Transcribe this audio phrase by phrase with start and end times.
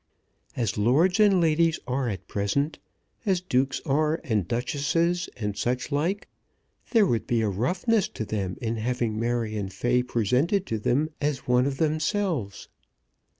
[0.55, 2.79] "As lords and ladies are at present,
[3.23, 6.27] as dukes are, and duchesses, and such like,
[6.89, 11.45] there would be a roughness to them in having Marion Fay presented to them as
[11.47, 12.67] one of themselves.